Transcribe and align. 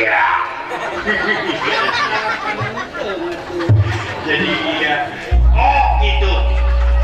iya 0.00 0.24
jadi 4.24 4.48
iya 4.80 4.96
oh 5.52 5.86
gitu 6.00 6.32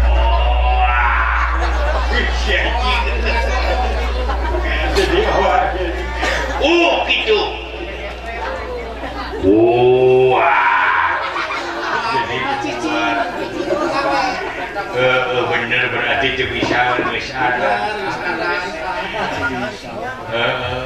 oh 0.00 0.80
ah. 0.88 1.60
jadi 4.96 5.18
awal 5.28 5.64
oh 6.64 6.96
eh, 7.04 7.04
gitu 7.04 7.36
oh 9.44 10.40
jadi 12.00 12.48
uh, 14.96 14.96
uh, 14.96 15.44
eh, 15.44 15.44
bener 15.52 15.82
berarti 15.92 16.26
itu 16.32 16.44
bisa 16.48 16.96
nulis 17.04 17.28
ada 17.36 17.72
uh, 20.32 20.64
uh. 20.64 20.85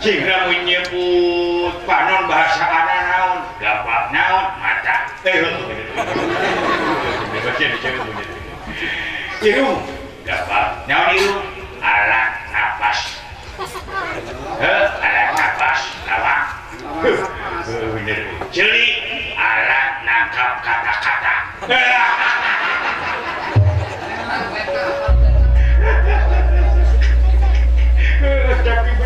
ci 0.00 0.12
menyepu 0.24 1.06
panon 1.84 2.24
bahasa 2.24 2.64
dapat 3.60 4.02
naon 4.16 4.44
mata 4.56 4.94
dapatnya 10.24 11.00
alat 11.84 12.30
nafas 12.48 13.00
alat 19.36 19.90
nangkap 20.00 20.52
kata-kata 20.64 21.34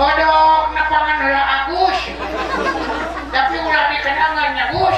Kodok, 0.00 0.72
nepangan 0.72 1.18
ulah 1.28 1.46
agus. 1.60 1.98
Tapi 3.28 3.56
ulah 3.60 3.84
di 3.92 3.96
kenangan 4.00 4.48
ya 4.56 4.64
gus. 4.72 4.96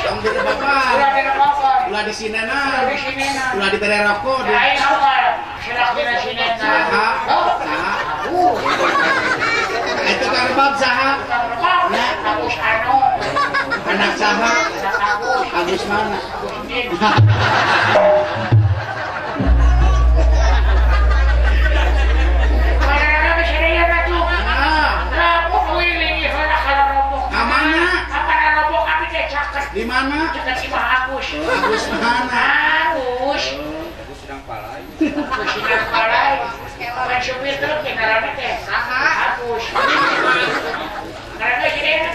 Ulah 0.62 1.10
di 1.10 1.22
rokok. 1.26 1.90
Ulah 1.90 2.02
di 2.06 2.14
sinena. 2.14 2.86
Ulah 2.86 2.86
di 2.86 2.96
sinena. 3.02 3.44
Ulah 3.58 3.68
di 3.74 3.78
tere 3.82 3.98
rokok. 4.06 4.40
Ya 4.46 4.62
ini 4.70 4.78
apa? 4.78 5.12
Silak 5.58 5.90
di 5.98 6.02
sinena. 6.22 6.62
Saha. 6.62 7.06
Saha. 7.58 7.92
Agus. 8.30 8.62
Eh, 9.90 10.12
Itu 10.14 10.26
kan 10.30 10.46
bab 10.54 10.72
saha. 10.78 11.10
Ya. 11.90 12.06
Agus 12.22 12.56
anu. 12.62 12.98
Anak 13.90 14.12
saha. 14.14 14.54
Agus 15.50 15.82
mana? 15.90 16.14
Agus 16.30 16.54
ini. 16.70 18.54
Di 29.72 29.88
mana? 29.88 30.28
Dekat 30.36 30.60
si 30.60 30.68
Pak 30.68 30.84
Agus. 31.08 31.32
Agus 31.32 31.84
mana? 31.96 32.44
Agus. 32.92 33.56
Agus 33.56 34.18
sedang 34.20 34.44
palai. 34.44 34.84
Agus 35.00 35.48
sedang 35.56 35.88
palai. 35.88 36.44
Bukan 36.92 37.20
supir 37.24 37.56
truk 37.56 37.80
ya 37.80 37.92
karena 37.96 38.30
teh. 38.36 38.52
Agus. 38.68 39.64
Karena 41.40 41.64
jadi 41.72 41.88
enak 42.04 42.14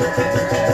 ¡Gracias! 0.00 0.73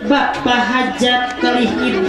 bak 0.09 0.35
bahajat 0.45 1.37
kelih 1.37 1.69
ibu 1.85 2.01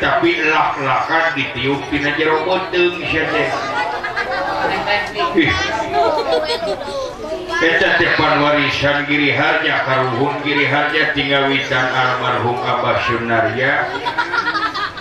tapilah 0.00 1.26
ditiuppin 1.36 2.04
Jero 2.18 2.36
ko 2.42 2.54
depan 8.02 8.32
warisan 8.42 9.06
kiri 9.06 9.30
harga 9.30 9.86
karruhun 9.86 10.34
kiri 10.42 10.66
harga 10.66 11.14
tinggalang 11.14 11.62
Albar 11.94 12.42
hungkapbar 12.42 12.98
sebenarnya 13.06 13.86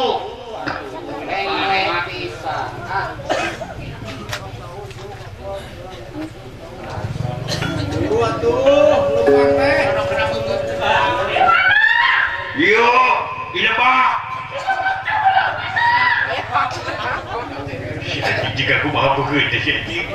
duit 19.31 19.47
jadi 19.47 20.11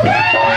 ayo, 0.08 0.56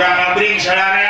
पुरा 0.00 0.12
नौकरी 0.18 0.58
छड़ा 0.64 0.86
रहे 0.94 1.09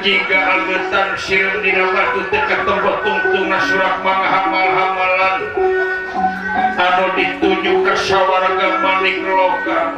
jikatan 0.00 1.08
sidinawa 1.20 2.04
deket 2.16 2.60
tempatungan 2.64 3.62
suratmalhamlan 3.68 5.40
Ad 6.74 6.98
ditunjuk 7.18 7.78
kesyawaraga 7.86 8.68
maning 8.82 9.26
lokal 9.26 9.88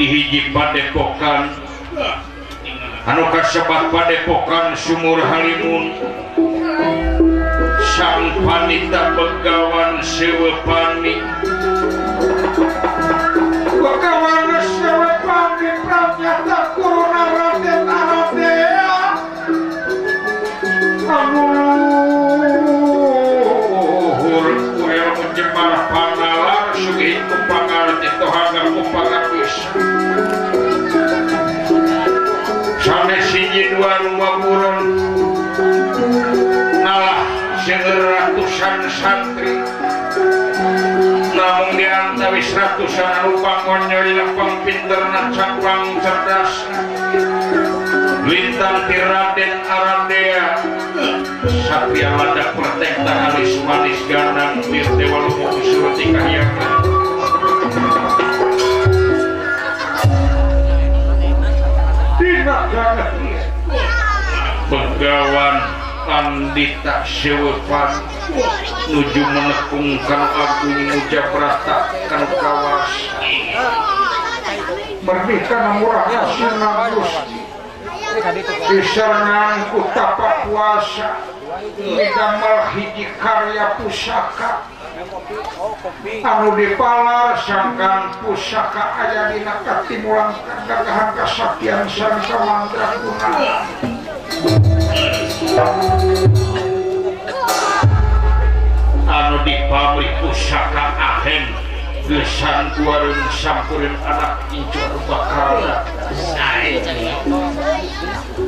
dihiji 0.00 0.40
bad 0.56 0.72
Kokan 0.96 1.52
kassebat 3.18 3.90
pada 3.90 4.14
Poran 4.22 4.70
sumur 4.78 5.18
Halmun 5.18 5.90
samppan 7.98 8.70
nita 8.70 9.10
pegawan 9.18 9.98
sepanmi 10.04 11.18
Wis 42.40 42.56
ratusan 42.56 43.16
rupangon 43.28 43.84
nyelilah 43.92 44.32
pinter 44.64 45.00
cakwang 45.36 46.00
cerdas 46.00 46.48
Lintang 48.24 48.88
tiraden 48.88 49.60
arandea 49.68 50.48
Satria 51.68 52.16
ladak 52.16 52.56
pertek 52.56 52.96
tangalis 53.04 53.60
manis 53.60 54.00
ganang 54.08 54.56
Mir 54.72 54.88
dewa 54.88 55.28
lumuk 55.28 55.52
surti 55.68 56.16
kahyangan 56.16 56.80
Dina 62.24 62.56
pegawan 62.72 63.14
Begawan 64.96 65.56
Andita 66.08 67.04
sewepan 67.04 68.00
nuju 68.90 69.22
aku 69.22 69.78
agung 70.06 70.78
muja 70.90 71.20
beratakan 71.34 72.22
kawas 72.38 72.92
merdeka 75.02 75.58
murah 75.80 76.06
hasil 76.06 76.52
bagus 76.60 77.10
diserengan 78.70 79.66
tapak 79.96 80.46
puasa 80.46 81.18
Nidamel 81.82 82.58
hiji 82.78 83.04
karya 83.18 83.74
pusaka 83.80 84.62
Anu 86.22 86.52
dipalar 86.58 87.32
sangkan 87.42 88.12
pusaka 88.22 88.94
ayah 89.02 89.32
dina 89.34 89.54
katimulang 89.64 90.30
kagagahan 90.68 91.08
kasaktian 91.18 91.82
sangka 91.90 92.36
mantra 92.44 92.94
guna 93.00 93.28
An 99.10 99.42
di 99.42 99.58
pabrikpusaha 99.66 100.86
Ahem 101.02 101.50
berungkur 102.06 103.10
anak 104.06 104.46
bak 105.10 105.22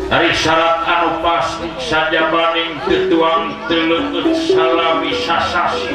daris 0.07 0.47
anu 0.87 1.19
pasti 1.19 1.67
saja 1.83 2.31
banding 2.31 2.79
ketuaan 2.87 3.59
telunut 3.67 4.31
salah 4.39 5.03
bisa 5.03 5.37
sasi 5.51 5.91